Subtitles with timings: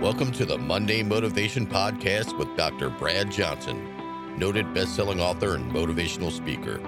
[0.00, 2.88] Welcome to the Monday Motivation Podcast with Dr.
[2.88, 6.78] Brad Johnson, noted best-selling author and motivational speaker.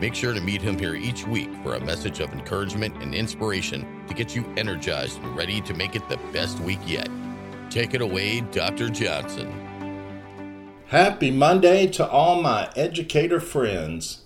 [0.00, 4.04] Make sure to meet him here each week for a message of encouragement and inspiration
[4.08, 7.08] to get you energized and ready to make it the best week yet.
[7.70, 8.88] Take it away, Dr.
[8.88, 10.68] Johnson.
[10.88, 14.24] Happy Monday to all my educator friends.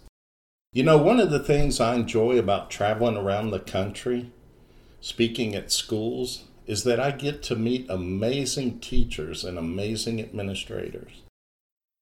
[0.72, 4.32] You know, one of the things I enjoy about traveling around the country,
[4.98, 11.22] speaking at schools, is that I get to meet amazing teachers and amazing administrators.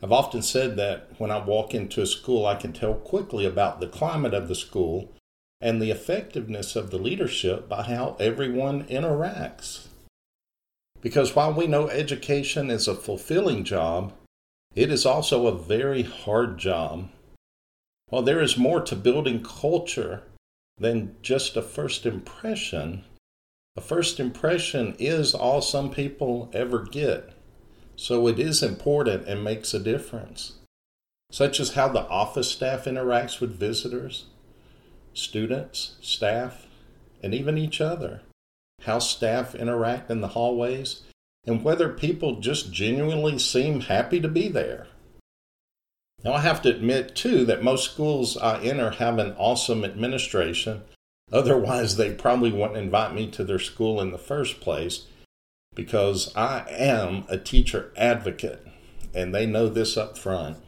[0.03, 3.81] I've often said that when I walk into a school, I can tell quickly about
[3.81, 5.13] the climate of the school
[5.61, 9.87] and the effectiveness of the leadership by how everyone interacts.
[11.01, 14.13] Because while we know education is a fulfilling job,
[14.75, 17.09] it is also a very hard job.
[18.09, 20.23] While there is more to building culture
[20.79, 23.05] than just a first impression,
[23.79, 27.31] a first impression is all some people ever get.
[27.95, 30.55] So it is important and makes a difference,
[31.31, 34.25] such as how the office staff interacts with visitors,
[35.15, 36.67] students, staff,
[37.23, 38.23] and even each other,
[38.83, 41.03] how staff interact in the hallways,
[41.47, 44.89] and whether people just genuinely seem happy to be there.
[46.25, 50.83] Now, I have to admit, too, that most schools I enter have an awesome administration
[51.33, 55.07] Otherwise, they probably wouldn't invite me to their school in the first place
[55.75, 58.67] because I am a teacher advocate
[59.15, 60.59] and they know this up front.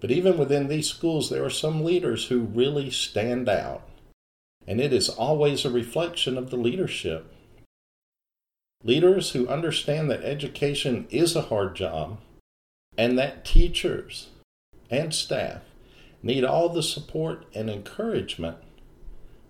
[0.00, 3.82] But even within these schools, there are some leaders who really stand out,
[4.66, 7.32] and it is always a reflection of the leadership.
[8.84, 12.18] Leaders who understand that education is a hard job
[12.96, 14.28] and that teachers
[14.90, 15.62] and staff
[16.22, 18.58] need all the support and encouragement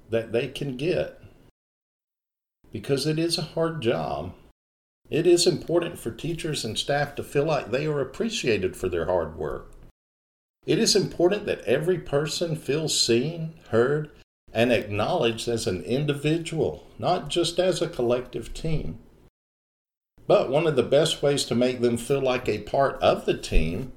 [0.08, 1.20] that they can get
[2.72, 4.34] because it is a hard job.
[5.10, 9.06] It is important for teachers and staff to feel like they are appreciated for their
[9.06, 9.72] hard work.
[10.66, 14.10] It is important that every person feels seen, heard,
[14.52, 18.98] and acknowledged as an individual, not just as a collective team.
[20.26, 23.36] But one of the best ways to make them feel like a part of the
[23.36, 23.92] team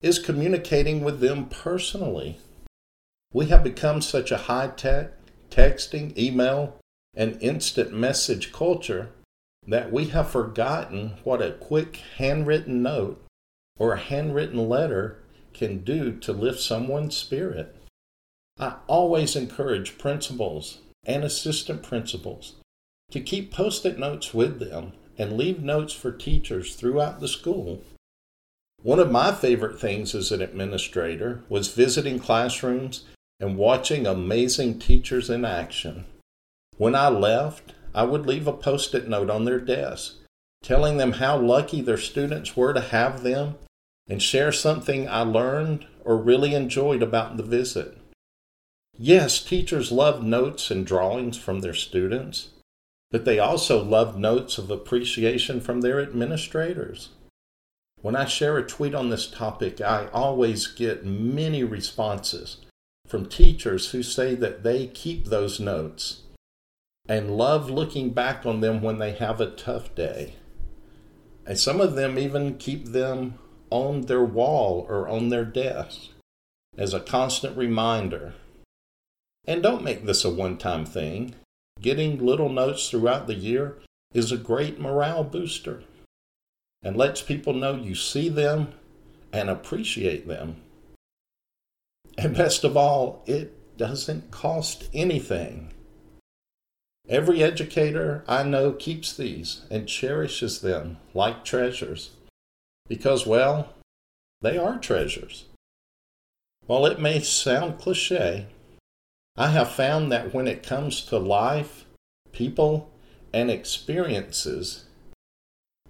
[0.00, 2.38] is communicating with them personally.
[3.32, 5.12] We have become such a high tech,
[5.52, 6.76] texting, email,
[7.14, 9.10] and instant message culture
[9.66, 13.22] that we have forgotten what a quick handwritten note
[13.78, 15.18] or a handwritten letter
[15.52, 17.76] can do to lift someone's spirit.
[18.58, 22.54] I always encourage principals and assistant principals
[23.10, 27.82] to keep post it notes with them and leave notes for teachers throughout the school.
[28.82, 33.04] One of my favorite things as an administrator was visiting classrooms
[33.42, 36.04] and watching amazing teachers in action.
[36.78, 40.14] When I left, I would leave a post it note on their desk
[40.62, 43.56] telling them how lucky their students were to have them
[44.08, 47.98] and share something I learned or really enjoyed about the visit.
[48.96, 52.50] Yes, teachers love notes and drawings from their students,
[53.10, 57.08] but they also love notes of appreciation from their administrators.
[58.00, 62.58] When I share a tweet on this topic, I always get many responses
[63.12, 66.22] from teachers who say that they keep those notes
[67.06, 70.34] and love looking back on them when they have a tough day.
[71.44, 73.34] And some of them even keep them
[73.68, 76.08] on their wall or on their desk
[76.78, 78.32] as a constant reminder.
[79.46, 81.34] And don't make this a one time thing.
[81.82, 83.76] Getting little notes throughout the year
[84.14, 85.84] is a great morale booster
[86.82, 88.72] and lets people know you see them
[89.34, 90.56] and appreciate them.
[92.18, 95.72] And best of all, it doesn't cost anything.
[97.08, 102.10] Every educator I know keeps these and cherishes them like treasures
[102.88, 103.74] because, well,
[104.40, 105.46] they are treasures.
[106.66, 108.46] While it may sound cliche,
[109.36, 111.86] I have found that when it comes to life,
[112.32, 112.90] people,
[113.32, 114.84] and experiences,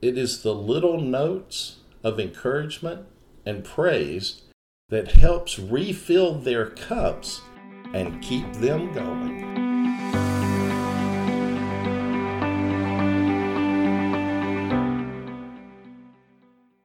[0.00, 3.06] it is the little notes of encouragement
[3.44, 4.42] and praise
[4.92, 7.40] that helps refill their cups
[7.94, 9.71] and keep them going.